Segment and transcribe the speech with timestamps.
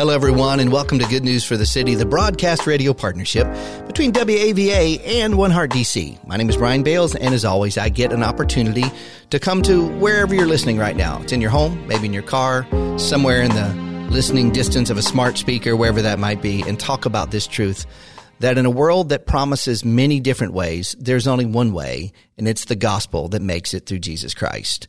[0.00, 3.46] Hello, everyone, and welcome to Good News for the City, the broadcast radio partnership
[3.86, 6.26] between WAVA and One Heart DC.
[6.26, 8.84] My name is Brian Bales, and as always, I get an opportunity
[9.28, 11.20] to come to wherever you're listening right now.
[11.20, 12.66] It's in your home, maybe in your car,
[12.98, 17.04] somewhere in the listening distance of a smart speaker, wherever that might be, and talk
[17.04, 17.84] about this truth
[18.38, 22.64] that in a world that promises many different ways, there's only one way, and it's
[22.64, 24.88] the gospel that makes it through Jesus Christ.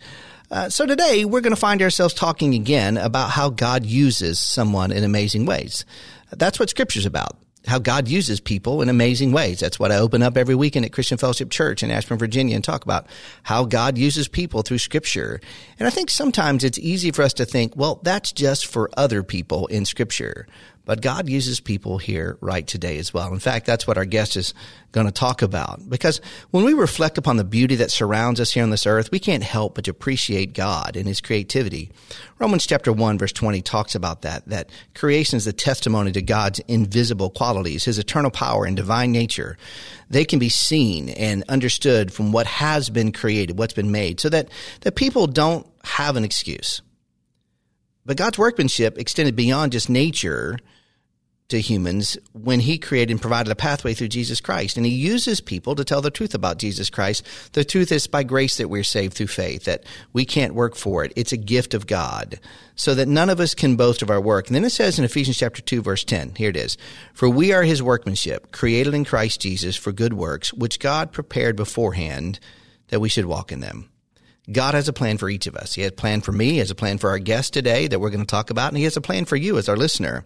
[0.52, 4.92] Uh, so today we're going to find ourselves talking again about how God uses someone
[4.92, 5.86] in amazing ways.
[6.32, 7.38] That's what scripture's about.
[7.66, 9.62] How God uses people in amazing ways.
[9.62, 12.64] That's what I open up every weekend at Christian Fellowship Church in Ashburn, Virginia and
[12.64, 13.08] talk about
[13.44, 15.40] how God uses people through scripture.
[15.80, 19.24] And I think sometimes it's easy for us to think, well, that's just for other
[19.24, 20.48] people in scripture.
[20.86, 23.32] But God uses people here right today as well.
[23.34, 24.54] In fact, that's what our guest is
[24.92, 25.88] going to talk about.
[25.88, 29.20] Because when we reflect upon the beauty that surrounds us here on this earth, we
[29.20, 31.92] can't help but to appreciate God and his creativity.
[32.40, 36.60] Romans chapter 1 verse 20 talks about that, that creation is the testimony to God's
[36.68, 39.58] invisible qualities, his eternal power and divine nature.
[40.10, 44.30] They can be seen and understood from what has been created, what's been made, so
[44.30, 44.50] that,
[44.82, 46.82] that people don't have an excuse.
[48.06, 50.58] But God's workmanship extended beyond just nature
[51.52, 54.78] to humans when he created and provided a pathway through Jesus Christ.
[54.78, 57.28] And he uses people to tell the truth about Jesus Christ.
[57.52, 59.84] The truth is by grace that we're saved through faith, that
[60.14, 61.12] we can't work for it.
[61.16, 62.40] It's a gift of God
[62.76, 64.48] so that none of us can boast of our work.
[64.48, 66.78] And then it says in Ephesians chapter 2 verse 10, here it is,
[67.14, 71.58] for we are his workmanship created in Christ Jesus for good works, which God prepared
[71.58, 72.40] beforehand
[72.88, 73.91] that we should walk in them.
[74.50, 75.76] God has a plan for each of us.
[75.76, 78.00] He has a plan for me, he has a plan for our guest today that
[78.00, 80.26] we're going to talk about, and he has a plan for you as our listener.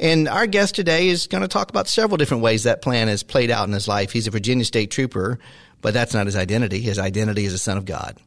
[0.00, 3.22] And our guest today is going to talk about several different ways that plan has
[3.22, 4.10] played out in his life.
[4.10, 5.38] He's a Virginia State Trooper,
[5.82, 6.80] but that's not his identity.
[6.80, 8.18] His identity is a son of God.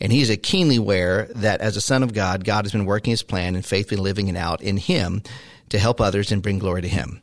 [0.00, 3.12] And he's a keenly aware that as a son of God, God has been working
[3.12, 5.22] his plan and faithfully living it out in him
[5.70, 7.22] to help others and bring glory to him.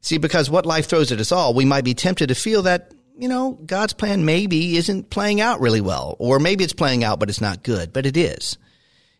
[0.00, 2.92] See, because what life throws at us all, we might be tempted to feel that,
[3.18, 7.18] you know, God's plan maybe isn't playing out really well, or maybe it's playing out,
[7.18, 8.58] but it's not good, but it is.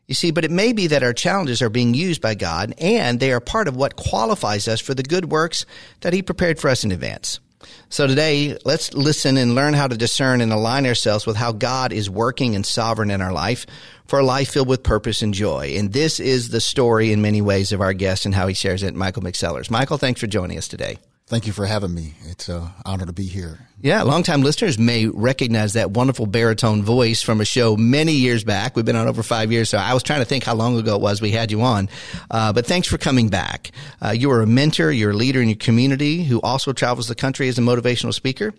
[0.07, 3.19] You see, but it may be that our challenges are being used by God and
[3.19, 5.67] they are part of what qualifies us for the good works
[6.03, 7.41] that He prepared for us in advance.
[7.89, 11.93] So today, let's listen and learn how to discern and align ourselves with how God
[11.93, 13.67] is working and sovereign in our life
[14.07, 15.75] for a life filled with purpose and joy.
[15.77, 18.85] And this is the story in many ways of our guest and how he shares
[18.85, 19.71] it, Michael McSellers.
[19.71, 20.99] Michael, thanks for joining us today.
[21.29, 22.15] Thank you for having me.
[22.27, 23.59] It's an honor to be here.
[23.81, 28.77] Yeah, longtime listeners may recognize that wonderful baritone voice from a show many years back.
[28.77, 30.95] We've been on over five years, so I was trying to think how long ago
[30.95, 31.89] it was we had you on.
[32.31, 33.73] Uh, but thanks for coming back.
[34.01, 37.17] Uh, you are a mentor, you're a leader in your community who also travels the
[37.17, 38.55] country as a motivational speaker.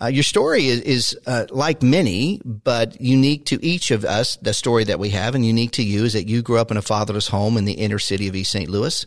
[0.00, 4.36] Uh, your story is, is uh, like many, but unique to each of us.
[4.36, 6.76] The story that we have, and unique to you, is that you grew up in
[6.76, 8.68] a fatherless home in the inner city of East St.
[8.68, 9.06] Louis.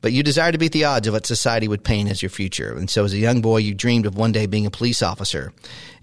[0.00, 2.76] But you desire to beat the odds of what society would paint as your future.
[2.76, 5.52] And so as a young boy, you dreamed of one day being a police officer.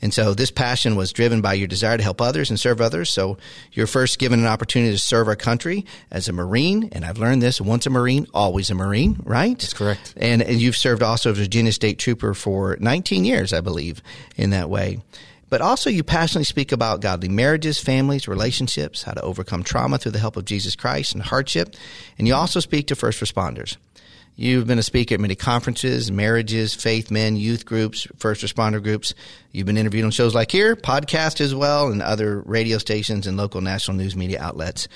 [0.01, 3.09] And so this passion was driven by your desire to help others and serve others.
[3.09, 3.37] So
[3.71, 6.89] you're first given an opportunity to serve our country as a Marine.
[6.91, 9.57] And I've learned this once a Marine, always a Marine, right?
[9.57, 10.13] That's correct.
[10.17, 14.01] And, and you've served also as a Virginia State Trooper for 19 years, I believe,
[14.35, 14.99] in that way
[15.55, 20.11] but also you passionately speak about godly marriages, families, relationships, how to overcome trauma through
[20.11, 21.77] the help of Jesus Christ and hardship.
[22.17, 23.77] And you also speak to first responders.
[24.35, 29.13] You've been a speaker at many conferences, marriages, faith men, youth groups, first responder groups.
[29.53, 33.37] You've been interviewed on shows like here, podcast as well, and other radio stations and
[33.37, 34.89] local national news media outlets.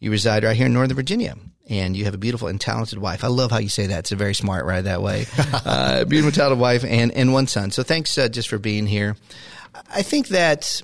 [0.00, 1.36] You reside right here in Northern Virginia,
[1.68, 3.22] and you have a beautiful and talented wife.
[3.22, 4.00] I love how you say that.
[4.00, 5.26] It's a very smart right that way.
[5.64, 7.70] uh, beautiful, talented wife, and, and one son.
[7.70, 9.16] So thanks uh, just for being here.
[9.90, 10.82] I think that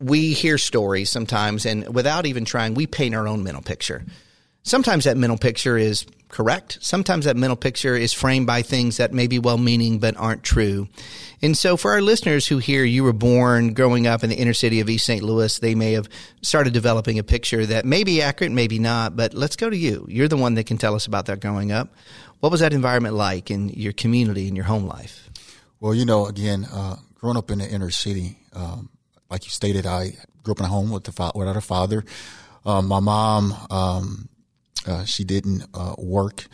[0.00, 4.04] we hear stories sometimes, and without even trying, we paint our own mental picture.
[4.62, 6.78] sometimes that mental picture is correct.
[6.82, 10.42] Sometimes that mental picture is framed by things that may be well meaning but aren't
[10.42, 10.88] true.
[11.40, 14.52] And so for our listeners who hear you were born growing up in the inner
[14.52, 15.22] city of East St.
[15.22, 16.08] Louis, they may have
[16.42, 20.04] started developing a picture that may be accurate, maybe not, but let's go to you.
[20.08, 21.94] You're the one that can tell us about that growing up.
[22.40, 25.30] What was that environment like in your community, in your home life?
[25.80, 28.88] Well, you know, again, uh, growing up in the inner city, um,
[29.30, 32.04] like you stated, I grew up in a home with the fa- without a father.
[32.64, 34.28] Um, my mom, um,
[34.86, 36.46] uh, she didn't uh, work.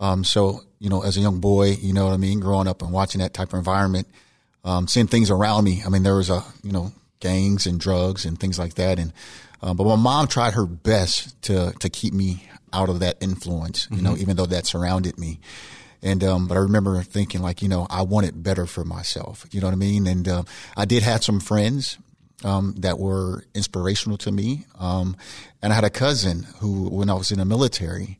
[0.00, 2.82] Um, so, you know, as a young boy, you know what I mean, growing up
[2.82, 4.08] and watching that type of environment,
[4.64, 5.82] um, seeing things around me.
[5.84, 8.98] I mean, there was a, you know, gangs and drugs and things like that.
[8.98, 9.12] And,
[9.62, 13.88] um, but my mom tried her best to, to keep me out of that influence,
[13.90, 14.04] you mm-hmm.
[14.04, 15.40] know, even though that surrounded me.
[16.02, 19.46] And, um, but I remember thinking like, you know, I want it better for myself.
[19.50, 20.06] You know what I mean?
[20.06, 20.42] And, uh,
[20.76, 21.98] I did have some friends,
[22.44, 24.64] um, that were inspirational to me.
[24.78, 25.16] Um,
[25.62, 28.18] and I had a cousin who, when I was in the military,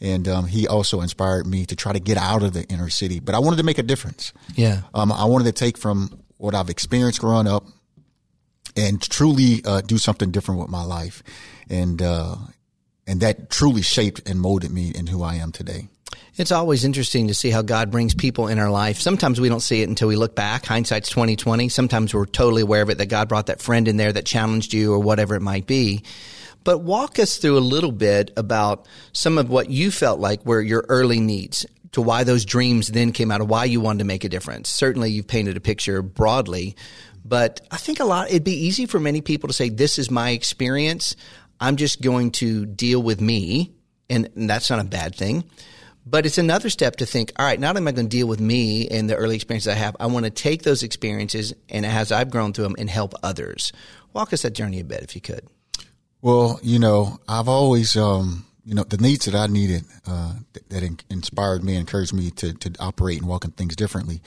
[0.00, 3.20] and um, he also inspired me to try to get out of the inner city.
[3.20, 4.32] But I wanted to make a difference.
[4.56, 7.64] Yeah, um, I wanted to take from what I've experienced growing up
[8.76, 11.22] and truly uh, do something different with my life,
[11.70, 12.34] and uh,
[13.06, 15.88] and that truly shaped and molded me in who I am today.
[16.36, 18.98] It's always interesting to see how God brings people in our life.
[18.98, 20.64] Sometimes we don't see it until we look back.
[20.64, 21.68] Hindsight's twenty twenty.
[21.68, 24.72] Sometimes we're totally aware of it that God brought that friend in there that challenged
[24.72, 26.02] you or whatever it might be.
[26.64, 30.60] But walk us through a little bit about some of what you felt like were
[30.60, 34.04] your early needs to why those dreams then came out of why you wanted to
[34.04, 34.70] make a difference.
[34.70, 36.76] Certainly you've painted a picture broadly,
[37.24, 40.10] but I think a lot, it'd be easy for many people to say, this is
[40.10, 41.16] my experience.
[41.60, 43.74] I'm just going to deal with me.
[44.08, 45.44] And, and that's not a bad thing.
[46.04, 48.26] But it's another step to think, all right, not only am I going to deal
[48.26, 51.86] with me and the early experiences I have, I want to take those experiences and
[51.86, 53.72] as I've grown through them and help others.
[54.12, 55.46] Walk us that journey a bit if you could.
[56.20, 60.68] Well, you know, I've always, um, you know, the needs that I needed uh, that,
[60.70, 64.22] that in- inspired me, encouraged me to to operate and walk in things differently,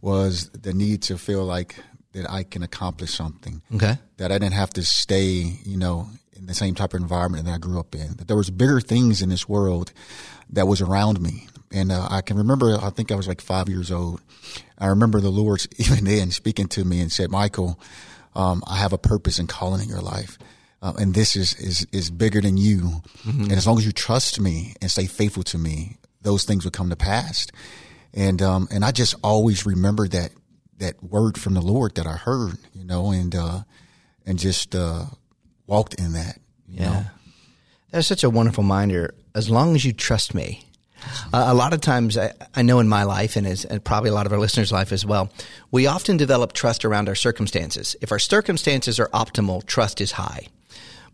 [0.00, 1.76] was the need to feel like
[2.12, 3.62] that I can accomplish something.
[3.74, 3.96] Okay.
[4.18, 7.54] That I didn't have to stay, you know, in the same type of environment that
[7.54, 8.16] I grew up in.
[8.16, 9.92] That there was bigger things in this world
[10.52, 11.48] that was around me.
[11.70, 14.20] And uh, I can remember, I think I was like five years old.
[14.78, 17.80] I remember the Lord even then speaking to me and said, Michael,
[18.34, 20.38] um, I have a purpose and calling in your life
[20.82, 23.02] uh, and this is is is bigger than you.
[23.24, 23.44] Mm-hmm.
[23.44, 26.72] And as long as you trust me and stay faithful to me, those things will
[26.72, 27.46] come to pass.
[28.12, 30.32] And um and I just always remember that
[30.78, 33.60] that word from the Lord that I heard, you know, and uh
[34.26, 35.04] and just uh
[35.66, 36.38] walked in that.
[36.68, 36.90] yeah.
[36.90, 37.04] Know?
[37.92, 39.14] That's such a wonderful reminder.
[39.34, 40.66] As long as you trust me,
[41.32, 44.10] uh, a lot of times, I, I, know in my life, and, as, and probably
[44.10, 45.30] a lot of our listeners' life as well,
[45.70, 47.96] we often develop trust around our circumstances.
[48.00, 50.48] If our circumstances are optimal, trust is high.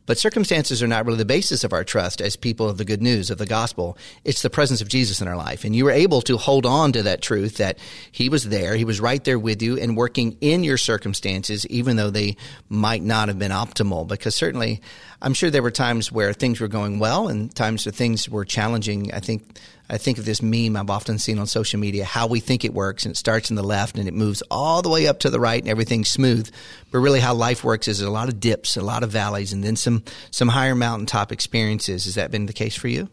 [0.09, 3.03] But circumstances are not really the basis of our trust as people of the good
[3.03, 3.99] news of the gospel.
[4.25, 5.65] It's the presence of Jesus in our life.
[5.65, 7.79] And you were able to hold on to that truth that
[8.11, 8.75] he was there.
[8.75, 12.39] He was right there with you and working in your circumstances, even though they
[12.71, 14.09] might not have been optimal.
[14.09, 14.81] Because certainly,
[15.21, 18.47] I'm sure there were times where things were going well and times where things were
[18.47, 19.13] challenging.
[19.13, 19.59] I think
[19.90, 22.75] I think of this meme I've often seen on social media, how we think it
[22.75, 25.31] works, and it starts in the left and it moves all the way up to
[25.31, 26.50] the right and everything's smooth.
[26.93, 29.64] But really how life works is a lot of dips, a lot of valleys, and
[29.64, 32.05] then some, some higher mountaintop experiences.
[32.05, 33.08] Has that been the case for you?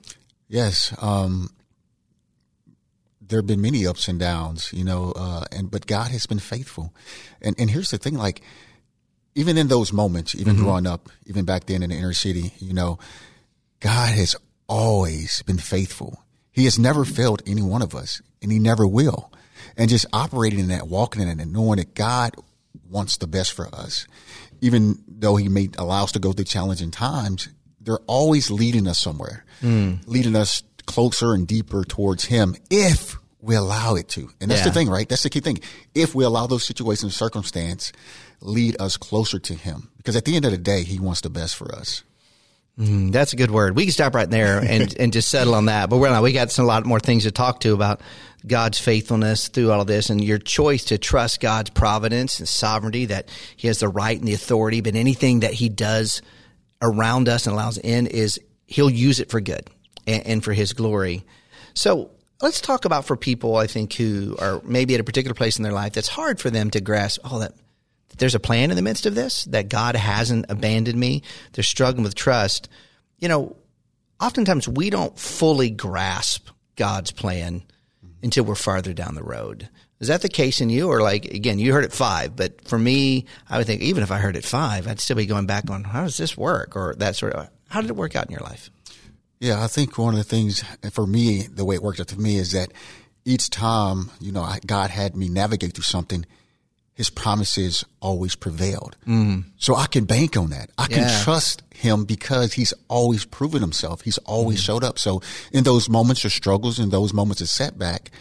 [0.50, 0.94] Yes.
[1.02, 1.50] Um,
[3.22, 6.40] there have been many ups and downs, you know, uh, and, but God has been
[6.40, 6.94] faithful.
[7.42, 8.42] And, and here's the thing, like,
[9.34, 10.64] even in those moments, even mm-hmm.
[10.64, 13.00] growing up, even back then in the inner city, you know,
[13.80, 14.36] God has
[14.68, 16.20] always been faithful.
[16.56, 19.30] He has never failed any one of us, and he never will.
[19.76, 22.34] And just operating in that, walking in it, and knowing that God
[22.90, 24.08] wants the best for us,
[24.62, 27.50] even though He may allow us to go through challenging times,
[27.82, 30.00] they're always leading us somewhere, mm.
[30.08, 34.30] leading us closer and deeper towards Him if we allow it to.
[34.40, 34.70] And that's yeah.
[34.70, 35.10] the thing, right?
[35.10, 35.60] That's the key thing.
[35.94, 37.92] If we allow those situations and circumstance
[38.40, 41.30] lead us closer to Him, because at the end of the day, He wants the
[41.30, 42.04] best for us.
[42.78, 43.76] Mm, that's a good word.
[43.76, 45.90] We can stop right there and, and just settle on that.
[45.90, 46.24] But we're not.
[46.24, 48.02] We got some, a lot more things to talk to about
[48.46, 53.06] God's faithfulness through all of this and your choice to trust God's providence and sovereignty
[53.06, 54.82] that He has the right and the authority.
[54.82, 56.22] But anything that He does
[56.82, 59.70] around us and allows in is He'll use it for good
[60.06, 61.24] and, and for His glory.
[61.76, 65.58] So let's talk about for people I think who are maybe at a particular place
[65.58, 67.22] in their life that's hard for them to grasp.
[67.24, 67.54] Oh, that
[68.18, 71.24] there's a plan in the midst of this, that God hasn't abandoned me.
[71.54, 72.70] They're struggling with trust.
[73.20, 73.56] You know,
[74.20, 77.64] oftentimes we don't fully grasp God's plan
[78.24, 79.70] until we're farther down the road.
[80.00, 80.90] Is that the case in you?
[80.90, 84.12] Or like, again, you heard it five, but for me, I would think even if
[84.12, 86.96] I heard it five, I'd still be going back on how does this work or
[86.98, 88.70] that sort of, how did it work out in your life?
[89.40, 92.20] Yeah, I think one of the things for me, the way it worked out for
[92.20, 92.72] me is that
[93.26, 96.26] each time, you know, God had me navigate through something,
[96.96, 98.96] his promises always prevailed.
[99.06, 99.44] Mm.
[99.58, 100.72] So I can bank on that.
[100.78, 101.22] I can yeah.
[101.24, 104.02] trust him because he's always proven himself.
[104.02, 104.66] He's always mm.
[104.66, 104.98] showed up.
[104.98, 105.22] So
[105.52, 108.12] in those moments of struggles, in those moments of setback,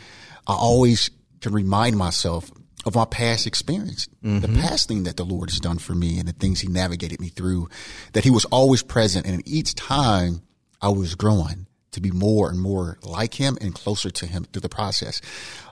[0.47, 1.09] I always
[1.41, 2.51] can remind myself
[2.85, 4.41] of my past experience, mm-hmm.
[4.41, 7.21] the past thing that the Lord has done for me and the things he navigated
[7.21, 7.69] me through,
[8.13, 9.27] that he was always present.
[9.27, 10.43] And each time
[10.83, 14.61] I was growing to be more and more like him and closer to him through
[14.61, 15.21] the process.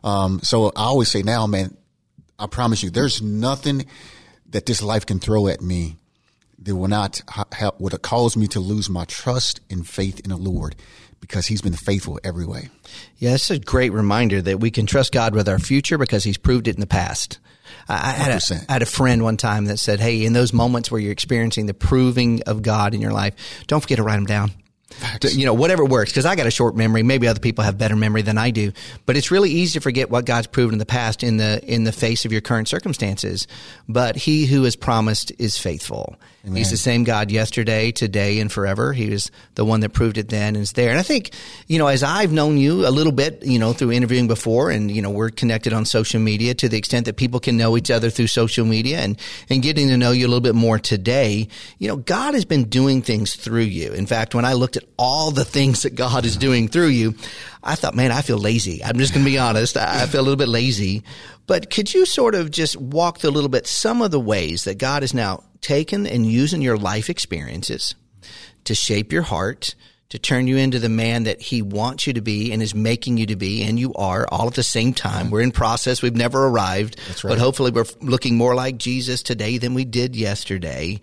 [0.04, 1.76] Um, so I always say now, man,
[2.42, 3.86] I promise you, there's nothing
[4.50, 5.96] that this life can throw at me
[6.58, 7.22] that will not
[7.52, 10.74] help, would cause me to lose my trust and faith in the Lord
[11.20, 12.68] because he's been faithful every way.
[13.18, 16.36] Yeah, it's a great reminder that we can trust God with our future because he's
[16.36, 17.38] proved it in the past.
[17.88, 20.90] I had, a, I had a friend one time that said, Hey, in those moments
[20.90, 23.34] where you're experiencing the proving of God in your life,
[23.66, 24.50] don't forget to write them down.
[25.20, 26.10] To, you know, whatever works.
[26.10, 27.02] Because I got a short memory.
[27.02, 28.72] Maybe other people have better memory than I do.
[29.06, 31.84] But it's really easy to forget what God's proven in the past in the in
[31.84, 33.46] the face of your current circumstances.
[33.88, 36.16] But He who has promised is faithful.
[36.44, 36.56] Amen.
[36.56, 38.92] He's the same God yesterday, today, and forever.
[38.92, 40.90] He was the one that proved it then and is there.
[40.90, 41.30] And I think,
[41.68, 44.90] you know, as I've known you a little bit, you know, through interviewing before, and
[44.90, 47.92] you know, we're connected on social media to the extent that people can know each
[47.92, 49.20] other through social media, and
[49.50, 51.46] and getting to know you a little bit more today.
[51.78, 53.92] You know, God has been doing things through you.
[53.92, 57.14] In fact, when I looked at all the things that God is doing through you,
[57.62, 58.82] I thought, man, I feel lazy.
[58.82, 59.76] I'm just going to be honest.
[59.76, 61.04] I feel a little bit lazy.
[61.46, 64.64] But could you sort of just walk through a little bit some of the ways
[64.64, 67.94] that God is now taken and using your life experiences
[68.64, 69.74] to shape your heart,
[70.10, 73.16] to turn you into the man that he wants you to be and is making
[73.16, 75.24] you to be, and you are all at the same time.
[75.24, 75.32] Mm-hmm.
[75.32, 76.02] We're in process.
[76.02, 77.30] We've never arrived, right.
[77.30, 81.00] but hopefully we're looking more like Jesus today than we did yesterday.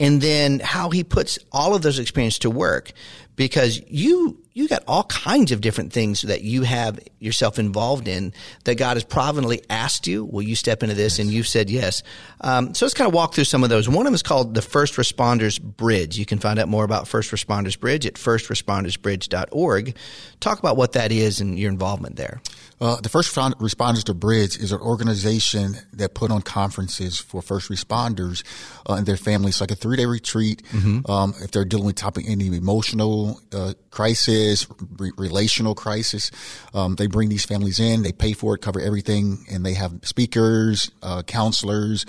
[0.00, 2.92] And then how he puts all of those experiences to work
[3.34, 8.32] because you you got all kinds of different things that you have yourself involved in
[8.64, 10.24] that God has providently asked you.
[10.24, 11.18] Will you step into this?
[11.18, 11.26] Yes.
[11.26, 12.02] And you've said yes.
[12.40, 13.86] Um, so let's kind of walk through some of those.
[13.86, 16.16] One of them is called the First Responders Bridge.
[16.16, 19.94] You can find out more about First Responders Bridge at firstrespondersbridge.org.
[20.40, 22.40] Talk about what that is and your involvement there.
[22.78, 27.70] Uh, the First Responders to Bridge is an organization that put on conferences for first
[27.70, 28.44] responders
[28.88, 30.62] uh, and their families, like a three day retreat.
[30.72, 31.10] Mm-hmm.
[31.10, 34.66] Um, if they're dealing with topic any emotional uh, crisis,
[34.98, 36.30] re- relational crisis,
[36.74, 38.02] um, they bring these families in.
[38.02, 42.04] They pay for it, cover everything, and they have speakers, uh, counselors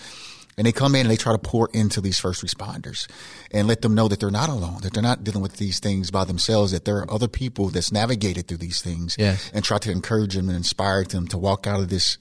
[0.58, 3.08] and they come in and they try to pour into these first responders
[3.52, 6.10] and let them know that they're not alone, that they're not dealing with these things
[6.10, 9.52] by themselves, that there are other people that's navigated through these things yes.
[9.54, 12.18] and try to encourage them and inspire them to walk out of this,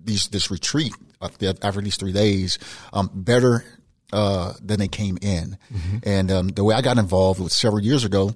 [0.00, 2.58] these, this retreat after these three days,
[2.92, 3.64] um, better,
[4.12, 5.58] uh, than they came in.
[5.72, 5.96] Mm-hmm.
[6.04, 8.34] And, um, the way I got involved was several years ago,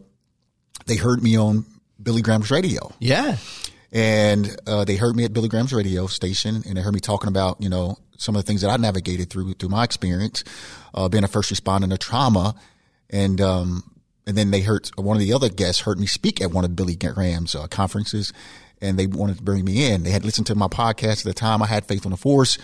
[0.86, 1.64] they heard me on
[2.02, 2.92] Billy Graham's radio.
[2.98, 3.36] Yeah.
[3.92, 7.28] And, uh, they heard me at Billy Graham's radio station and they heard me talking
[7.28, 10.44] about, you know, some of the things that I navigated through through my experience,
[10.92, 12.54] uh, being a first responder to trauma,
[13.08, 13.84] and um,
[14.26, 16.76] and then they heard one of the other guests heard me speak at one of
[16.76, 18.32] Billy Graham's uh, conferences,
[18.82, 20.02] and they wanted to bring me in.
[20.02, 21.62] They had listened to my podcast at the time.
[21.62, 22.58] I had Faith on the Force,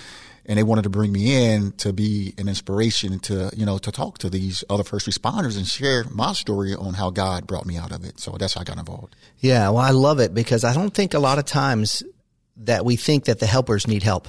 [0.47, 3.91] and they wanted to bring me in to be an inspiration to you know to
[3.91, 7.77] talk to these other first responders and share my story on how God brought me
[7.77, 8.21] out of it.
[8.21, 9.17] So that's how I got involved.
[9.39, 12.03] Yeah, well, I love it because I don't think a lot of times
[12.59, 14.29] that we think that the helpers need help.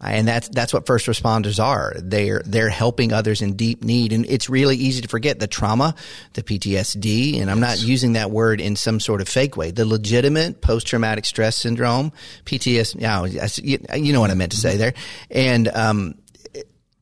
[0.00, 1.94] And that's, that's what first responders are.
[1.96, 4.12] They're, they're helping others in deep need.
[4.12, 5.94] And it's really easy to forget the trauma,
[6.32, 9.70] the PTSD, and I'm not using that word in some sort of fake way.
[9.70, 12.12] The legitimate post-traumatic stress syndrome,
[12.46, 14.94] PTSD, you, you know what I meant to say there.
[15.30, 16.14] And, um,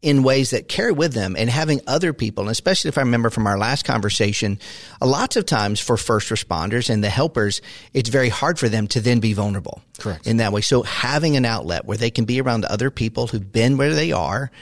[0.00, 3.30] in ways that carry with them and having other people, and especially if I remember
[3.30, 4.60] from our last conversation,
[5.00, 7.60] a lots of times for first responders and the helpers,
[7.92, 9.82] it's very hard for them to then be vulnerable.
[9.98, 10.26] Correct.
[10.26, 10.60] In that way.
[10.60, 14.12] So having an outlet where they can be around other people who've been where they
[14.12, 14.52] are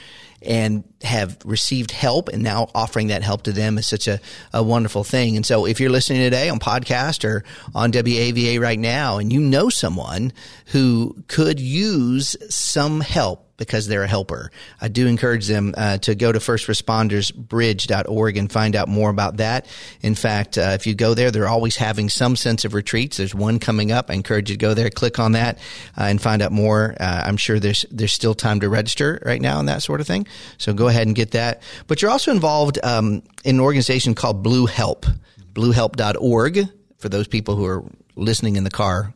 [0.41, 4.19] and have received help and now offering that help to them is such a,
[4.53, 5.35] a wonderful thing.
[5.35, 7.43] And so if you're listening today on podcast or
[7.75, 10.33] on WAVA right now and you know someone
[10.67, 14.51] who could use some help because they're a helper.
[14.79, 19.65] I do encourage them uh, to go to firstrespondersbridge.org and find out more about that.
[20.01, 23.17] In fact, uh, if you go there, they're always having some sense of retreats.
[23.17, 24.09] There's one coming up.
[24.09, 25.57] I encourage you to go there, click on that,
[25.97, 26.95] uh, and find out more.
[26.99, 30.07] Uh, I'm sure there's there's still time to register right now and that sort of
[30.07, 30.27] thing.
[30.57, 31.61] So go ahead and get that.
[31.87, 35.05] But you're also involved um, in an organization called Blue Help,
[35.53, 36.69] bluehelp.org.
[36.97, 37.83] For those people who are
[38.15, 39.13] listening in the car,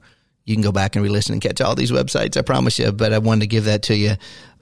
[0.51, 2.37] you can go back and re-listen and catch all these websites.
[2.37, 2.91] I promise you.
[2.91, 4.13] But I wanted to give that to you.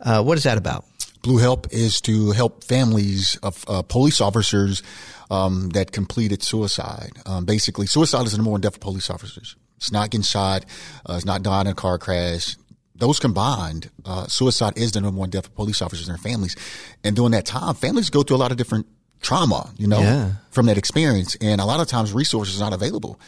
[0.01, 0.85] Uh, what is that about?
[1.21, 4.81] Blue Help is to help families of uh, police officers
[5.29, 7.11] um, that completed suicide.
[7.25, 9.57] Um, basically, suicide is the number one death for police officers.
[9.75, 10.65] It's not getting shot.
[11.09, 12.55] Uh, it's not dying in a car crash.
[12.95, 16.55] Those combined, uh, suicide is the number one death for police officers and their families.
[17.03, 18.87] And during that time, families go through a lot of different
[19.21, 20.31] trauma, you know, Yeah.
[20.51, 21.35] from that experience.
[21.41, 23.19] And a lot of times resources are not available.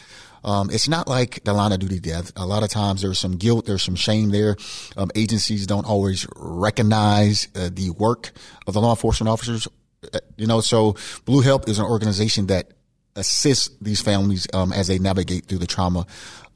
[0.44, 2.32] Um, it's not like the line of duty death.
[2.36, 4.56] A lot of times there's some guilt, there's some shame there.
[4.96, 8.32] Um, agencies don't always recognize uh, the work
[8.66, 9.68] of the law enforcement officers.
[10.12, 12.72] Uh, you know, so Blue Help is an organization that
[13.14, 16.06] assists these families um, as they navigate through the trauma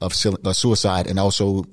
[0.01, 1.63] of suicide and also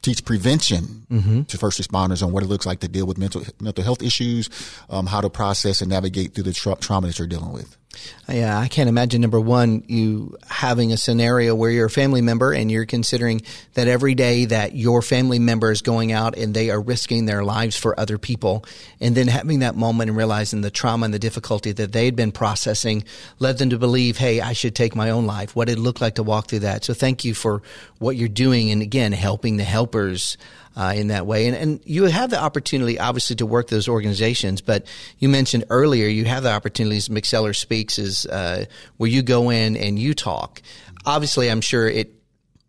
[0.00, 1.06] teach prevention
[1.48, 4.48] to first responders on what it looks like to deal with mental mental health issues,
[4.90, 7.76] um, how to process and navigate through the tra- trauma that you're dealing with.
[8.28, 12.20] Yeah, uh, I can't imagine number one, you having a scenario where you're a family
[12.20, 13.40] member and you're considering
[13.72, 17.42] that every day that your family member is going out and they are risking their
[17.42, 18.66] lives for other people.
[19.00, 22.16] And then having that moment and realizing the trauma and the difficulty that they had
[22.16, 23.04] been processing
[23.38, 25.56] led them to believe, Hey, I should take my own life.
[25.56, 26.84] What it looked like to walk through that.
[26.84, 27.62] So thank you for
[27.98, 28.70] what you're doing.
[28.70, 30.36] And again, helping the helpers
[30.78, 31.46] uh, in that way.
[31.48, 34.60] And, and you have the opportunity, obviously, to work those organizations.
[34.60, 34.86] But
[35.18, 37.08] you mentioned earlier you have the opportunities.
[37.08, 38.64] McSeller Speaks is uh,
[38.96, 40.62] where you go in and you talk.
[41.04, 42.14] Obviously, I'm sure it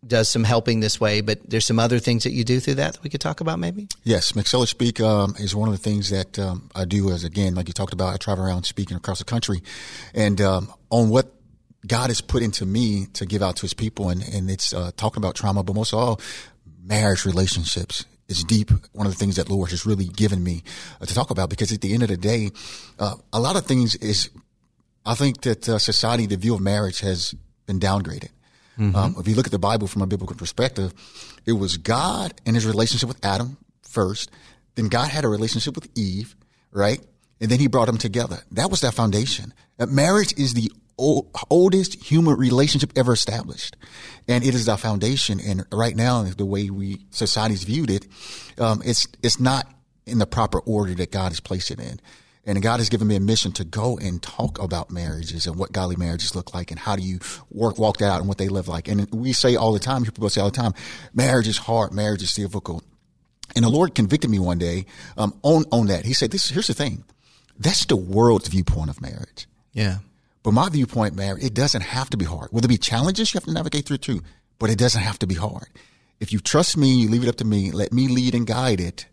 [0.04, 2.94] does some helping this way, but there's some other things that you do through that
[2.94, 3.86] that we could talk about, maybe.
[4.02, 7.10] Yes, McSeller Speak um, is one of the things that um, I do.
[7.12, 9.62] As again, like you talked about, I travel around speaking across the country,
[10.14, 11.32] and um, on what
[11.86, 14.90] God has put into me to give out to His people, and and it's uh,
[14.96, 16.20] talking about trauma, but most of all,
[16.82, 18.70] marriage relationships is deep.
[18.92, 20.62] One of the things that Lord has really given me
[21.00, 22.50] uh, to talk about, because at the end of the day,
[22.98, 24.30] uh, a lot of things is.
[25.06, 27.34] I think that uh, society, the view of marriage has
[27.66, 28.28] been downgraded.
[28.94, 30.92] Um, if you look at the Bible from a biblical perspective,
[31.46, 34.30] it was God and his relationship with Adam first.
[34.74, 36.36] Then God had a relationship with Eve,
[36.70, 37.00] right?
[37.40, 38.40] And then he brought them together.
[38.52, 39.54] That was that foundation.
[39.78, 40.70] That marriage is the
[41.00, 43.76] old, oldest human relationship ever established.
[44.28, 45.40] And it is our foundation.
[45.40, 48.06] And right now, the way we, society's viewed it,
[48.58, 49.66] um, it's, it's not
[50.06, 52.00] in the proper order that God has placed it in.
[52.46, 55.72] And God has given me a mission to go and talk about marriages and what
[55.72, 57.18] godly marriages look like and how do you
[57.50, 58.88] work, walk that out and what they live like.
[58.88, 60.72] And we say all the time, people say all the time,
[61.12, 62.82] marriage is hard, marriage is difficult.
[63.54, 66.04] And the Lord convicted me one day um, on on that.
[66.04, 67.04] He said, "This here's the thing,
[67.58, 69.46] that's the world's viewpoint of marriage.
[69.72, 69.98] Yeah.
[70.42, 72.50] But my viewpoint, marriage, it doesn't have to be hard.
[72.52, 74.22] Will there be challenges you have to navigate through too?
[74.58, 75.68] But it doesn't have to be hard.
[76.18, 78.80] If you trust me, you leave it up to me, let me lead and guide
[78.80, 79.06] it,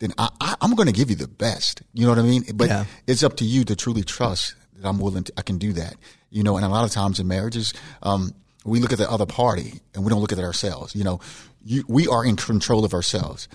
[0.00, 1.82] then I, I, I'm going to give you the best.
[1.92, 2.44] You know what I mean?
[2.54, 2.84] But Yeah.
[3.06, 5.94] it's up to you to truly trust that I'm willing to, I can do that.
[6.30, 8.32] You know, and a lot of times in marriages, um,
[8.64, 10.94] we look at the other party and we don't look at it ourselves.
[10.94, 11.20] You know,
[11.64, 13.48] you, we are in control of ourselves.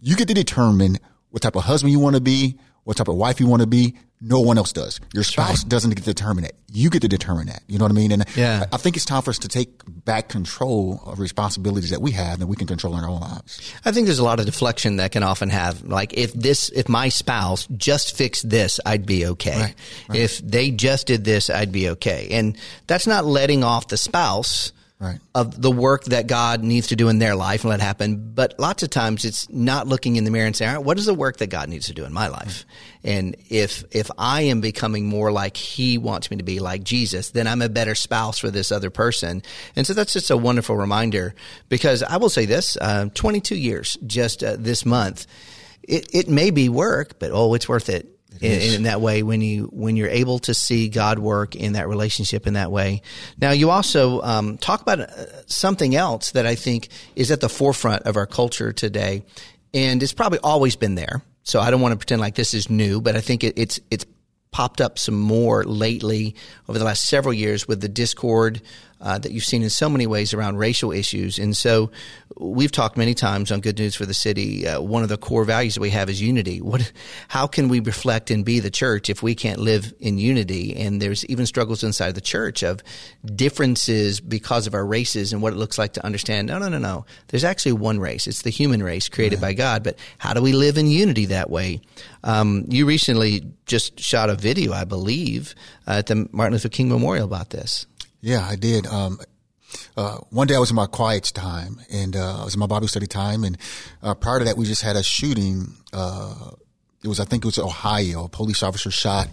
[0.00, 0.98] You get to determine
[1.30, 3.66] what type of husband you want to be, what type of wife you want to
[3.66, 3.94] be.
[4.18, 4.98] No one else does.
[5.12, 6.56] Your spouse doesn't get to determine it.
[6.72, 7.62] You get to determine that.
[7.66, 8.12] You know what I mean?
[8.12, 8.64] And Yeah.
[8.72, 12.40] I think it's time for us to take back control of responsibilities that we have
[12.40, 13.60] and we can control in our own lives.
[13.84, 15.82] I think there's a lot of deflection that can often have.
[15.82, 19.74] Like if this, if my spouse just fixed this, I'd be okay.
[20.08, 22.28] Right, If they just did this, I'd be okay.
[22.30, 25.20] And that's not letting off the spouse Right.
[25.32, 28.32] of the work that God needs to do in their life and let happen.
[28.34, 30.98] But lots of times it's not looking in the mirror and saying, all right, what
[30.98, 32.64] is the work that God needs to do in my life?
[33.04, 37.30] And if, if I am becoming more like he wants me to be like Jesus,
[37.30, 39.42] then I'm a better spouse for this other person.
[39.76, 41.36] And so that's just a wonderful reminder
[41.68, 45.28] because I will say this, uh, 22 years just uh, this month.
[45.84, 48.17] It, it may be work, but oh, it's worth it.
[48.40, 51.88] In, in that way, when you when you're able to see God work in that
[51.88, 53.00] relationship in that way.
[53.40, 55.06] Now, you also um, talk about uh,
[55.46, 59.24] something else that I think is at the forefront of our culture today,
[59.72, 61.22] and it's probably always been there.
[61.42, 63.80] So I don't want to pretend like this is new, but I think it, it's
[63.90, 64.04] it's
[64.50, 66.34] popped up some more lately
[66.68, 68.60] over the last several years with the discord
[69.00, 71.38] uh, that you've seen in so many ways around racial issues.
[71.38, 71.90] And so
[72.40, 74.66] we've talked many times on Good News for the City.
[74.66, 76.60] Uh, one of the core values that we have is unity.
[76.60, 76.92] What,
[77.28, 80.76] how can we reflect and be the church if we can't live in unity?
[80.76, 82.82] And there's even struggles inside the church of
[83.34, 86.48] differences because of our races and what it looks like to understand.
[86.48, 87.06] No, no, no, no.
[87.28, 88.26] There's actually one race.
[88.26, 89.82] It's the human race created by God.
[89.82, 91.80] But how do we live in unity that way?
[92.24, 95.54] Um, you recently just shot a video, I believe,
[95.86, 97.86] uh, at the Martin Luther King Memorial about this.
[98.20, 98.86] Yeah, I did.
[98.86, 99.20] Um,
[99.96, 102.66] uh, one day I was in my quiet time and, uh, I was in my
[102.66, 103.44] Bible study time.
[103.44, 103.58] And,
[104.02, 105.74] uh, prior to that, we just had a shooting.
[105.92, 106.50] Uh,
[107.02, 108.24] it was, I think it was Ohio.
[108.24, 109.28] A police officer shot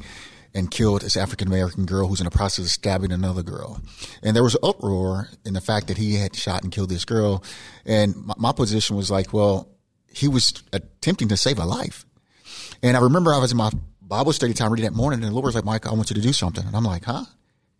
[0.53, 3.81] and killed this African American girl who's in the process of stabbing another girl.
[4.23, 7.43] And there was uproar in the fact that he had shot and killed this girl.
[7.85, 9.67] And my, my position was like, well,
[10.07, 12.05] he was attempting to save a life.
[12.81, 13.69] And I remember I was in my
[14.01, 16.15] Bible study time reading that morning, and the Lord was like, Mike, I want you
[16.15, 16.65] to do something.
[16.65, 17.25] And I'm like, huh?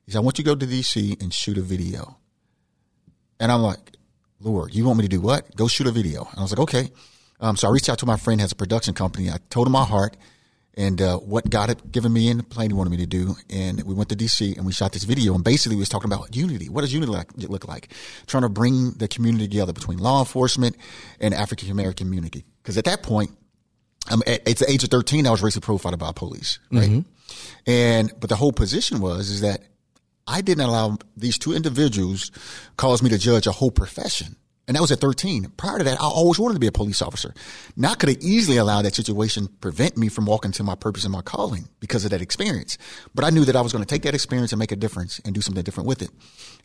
[0.05, 2.17] He said, I want you to go to DC and shoot a video.
[3.39, 3.97] And I'm like,
[4.39, 5.55] Lord, you want me to do what?
[5.55, 6.27] Go shoot a video.
[6.31, 6.91] And I was like, okay.
[7.39, 9.29] Um, so I reached out to my friend, has a production company.
[9.29, 10.15] I told him my heart
[10.77, 13.35] and uh, what God had given me in the plan He wanted me to do.
[13.49, 15.33] And we went to DC and we shot this video.
[15.33, 16.69] And basically, we was talking about unity.
[16.69, 17.89] What does unity like, look like?
[18.27, 20.75] Trying to bring the community together between law enforcement
[21.19, 22.45] and African American community.
[22.61, 23.31] Because at that point,
[24.11, 26.89] um, at, at, the age of 13, I was racially profiled by police, right?
[26.89, 27.69] Mm-hmm.
[27.69, 29.61] And, but the whole position was, is that
[30.27, 32.31] I didn't allow these two individuals
[32.77, 34.35] cause me to judge a whole profession.
[34.67, 35.51] And that was at 13.
[35.57, 37.35] Prior to that, I always wanted to be a police officer.
[37.75, 41.03] Now I could have easily allowed that situation prevent me from walking to my purpose
[41.03, 42.79] and my calling because of that experience.
[43.13, 45.19] But I knew that I was going to take that experience and make a difference
[45.23, 46.09] and do something different with it.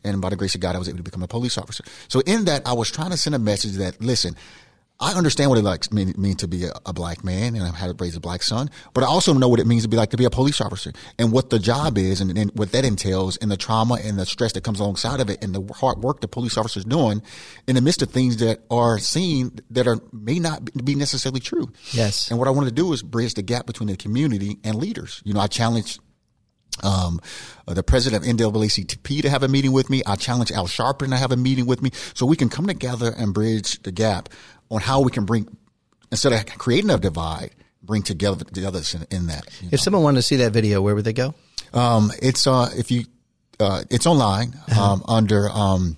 [0.02, 1.84] And by the grace of God, I was able to become a police officer.
[2.08, 4.34] So in that, I was trying to send a message that, listen,
[5.00, 7.74] I understand what it like mean, mean to be a, a, black man, and I've
[7.74, 8.70] had to raise a black son.
[8.92, 10.92] But I also know what it means to be like to be a police officer,
[11.18, 14.26] and what the job is, and, and, what that entails, and the trauma and the
[14.26, 17.22] stress that comes alongside of it, and the hard work the police officers doing
[17.66, 21.72] in the midst of things that are seen that are may not be necessarily true.
[21.92, 22.30] Yes.
[22.30, 25.22] And what I want to do is bridge the gap between the community and leaders.
[25.24, 25.98] You know, I challenge
[26.82, 27.20] um,
[27.66, 30.02] uh, the president of NAACP to have a meeting with me.
[30.06, 33.12] I challenge Al Sharpton to have a meeting with me so we can come together
[33.16, 34.28] and bridge the gap
[34.70, 35.48] on how we can bring
[36.10, 37.50] instead of creating a divide,
[37.82, 39.46] bring together the others in, in that.
[39.62, 39.76] If know.
[39.78, 41.34] someone wanted to see that video, where would they go?
[41.72, 43.04] Um, it's uh, if you
[43.58, 44.92] uh, it's online uh-huh.
[44.92, 45.96] um, under um,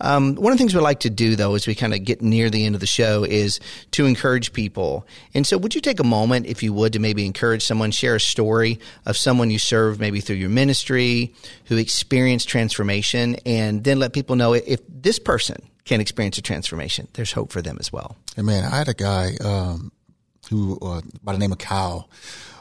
[0.01, 2.23] Um, one of the things we like to do, though, as we kind of get
[2.23, 3.61] near the end of the show, is
[3.92, 5.07] to encourage people.
[5.35, 8.14] And so, would you take a moment, if you would, to maybe encourage someone, share
[8.14, 11.35] a story of someone you serve, maybe through your ministry,
[11.66, 17.09] who experienced transformation, and then let people know if this person can experience a transformation,
[17.15, 18.17] there's hope for them as well.
[18.37, 19.91] And man, I had a guy um,
[20.51, 22.09] who, uh, by the name of Kyle,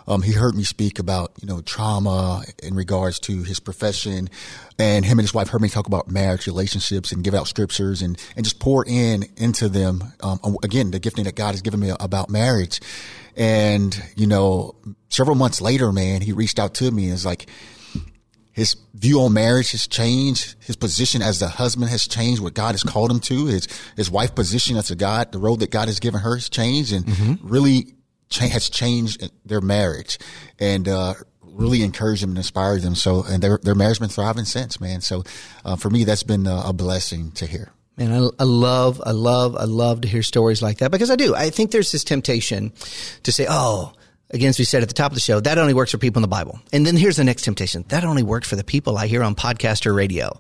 [0.08, 4.30] um, he heard me speak about, you know, trauma in regards to his profession.
[4.78, 8.02] And him and his wife heard me talk about marriage, relationships, and give out scriptures
[8.02, 10.04] and, and just pour in into them.
[10.22, 12.82] Um, again, the gifting that God has given me about marriage.
[13.38, 14.76] And, you know,
[15.10, 17.48] several months later, man, he reached out to me and was like,
[18.54, 20.56] his view on marriage has changed.
[20.60, 22.42] His position as the husband has changed.
[22.42, 23.48] What God has called him to.
[23.48, 26.50] His his wife position as a God, the role that God has given her has
[26.50, 27.48] changed, and mm-hmm.
[27.48, 27.96] really
[28.30, 30.20] cha- has changed their marriage,
[30.60, 32.94] and uh, really encouraged them and inspired them.
[32.94, 35.02] So, and their their marriage been thriving since, man.
[35.02, 35.24] So,
[35.66, 37.72] uh, for me, that's been a, a blessing to hear.
[37.98, 41.16] Man, I, I, love, I love, I love to hear stories like that because I
[41.16, 41.36] do.
[41.36, 42.72] I think there's this temptation
[43.24, 43.94] to say, "Oh."
[44.34, 46.20] Again, as we said at the top of the show, that only works for people
[46.20, 46.60] in the Bible.
[46.74, 47.86] And then here's the next temptation.
[47.90, 50.40] That only works for the people I hear on podcast or radio.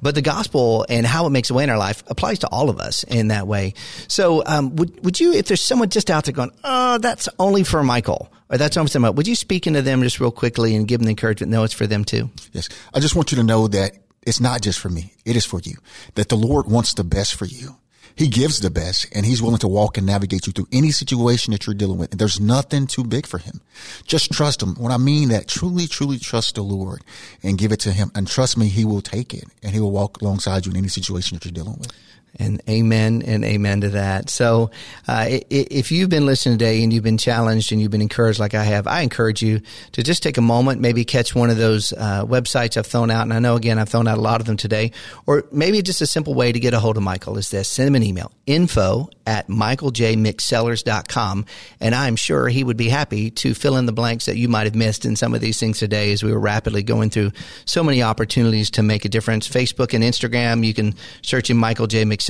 [0.00, 2.70] But the gospel and how it makes a way in our life applies to all
[2.70, 3.74] of us in that way.
[4.08, 7.62] So, um, would, would you, if there's someone just out there going, oh, that's only
[7.62, 10.74] for Michael, or that's only for someone, would you speak into them just real quickly
[10.74, 11.52] and give them the encouragement?
[11.52, 12.30] No, it's for them too.
[12.52, 12.68] Yes.
[12.92, 15.14] I just want you to know that it's not just for me.
[15.24, 15.76] It is for you.
[16.14, 17.76] That the Lord wants the best for you.
[18.14, 21.52] He gives the best and he's willing to walk and navigate you through any situation
[21.52, 22.12] that you're dealing with.
[22.12, 23.60] And there's nothing too big for him.
[24.06, 24.74] Just trust him.
[24.74, 27.02] When I mean that, truly, truly trust the Lord
[27.42, 28.10] and give it to him.
[28.14, 30.88] And trust me, he will take it and he will walk alongside you in any
[30.88, 31.92] situation that you're dealing with
[32.38, 34.30] and amen and amen to that.
[34.30, 34.70] So,
[35.06, 38.54] uh, if you've been listening today and you've been challenged and you've been encouraged like
[38.54, 39.60] I have, I encourage you
[39.92, 43.22] to just take a moment, maybe catch one of those uh, websites I've thrown out.
[43.22, 44.92] And I know, again, I've thrown out a lot of them today.
[45.26, 47.88] Or maybe just a simple way to get a hold of Michael is this send
[47.88, 51.44] him an email info at michaeljmicksellers.com.
[51.80, 54.64] And I'm sure he would be happy to fill in the blanks that you might
[54.64, 57.32] have missed in some of these things today as we were rapidly going through
[57.66, 59.46] so many opportunities to make a difference.
[59.48, 62.04] Facebook and Instagram, you can search in Michael J.
[62.04, 62.21] McSellers.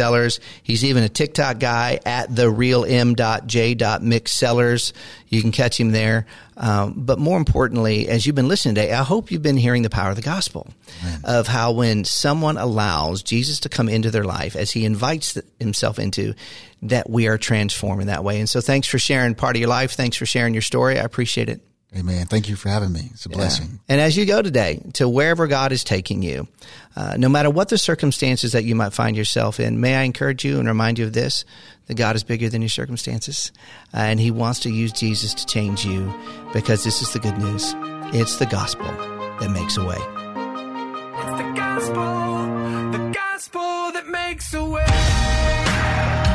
[0.63, 4.93] He's even a TikTok guy at the real m.j.mcsellers.
[5.29, 6.27] You can catch him there.
[6.57, 9.91] Um, but more importantly, as you've been listening today, I hope you've been hearing the
[9.91, 10.69] power of the gospel
[11.03, 11.21] Amen.
[11.25, 15.99] of how when someone allows Jesus to come into their life as he invites himself
[15.99, 16.35] into,
[16.83, 18.39] that we are transformed in that way.
[18.39, 19.93] And so thanks for sharing part of your life.
[19.93, 20.99] Thanks for sharing your story.
[20.99, 21.61] I appreciate it.
[21.95, 22.27] Amen.
[22.27, 23.11] Thank you for having me.
[23.13, 23.79] It's a blessing.
[23.87, 26.49] And as you go today to wherever God is taking you,
[26.97, 30.43] uh, no matter what the circumstances that you might find yourself in, may I encourage
[30.43, 31.45] you and remind you of this
[31.87, 33.53] that God is bigger than your circumstances.
[33.93, 36.13] Uh, and He wants to use Jesus to change you
[36.55, 37.75] because this is the good news.
[38.15, 38.87] It's the gospel
[39.41, 39.99] that makes a way.
[39.99, 45.32] It's the gospel, the gospel that makes a way.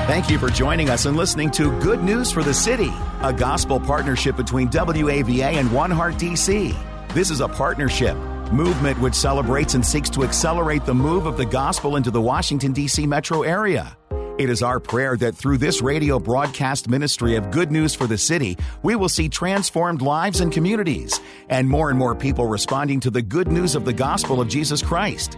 [0.08, 3.78] Thank you for joining us and listening to Good News for the City, a gospel
[3.78, 6.74] partnership between WAVA and One Heart DC.
[7.14, 8.16] This is a partnership
[8.50, 12.72] movement which celebrates and seeks to accelerate the move of the gospel into the Washington,
[12.72, 13.06] D.C.
[13.06, 13.98] metro area.
[14.40, 18.18] It is our prayer that through this radio broadcast ministry of good news for the
[18.18, 23.10] city, we will see transformed lives and communities, and more and more people responding to
[23.10, 25.38] the good news of the gospel of Jesus Christ.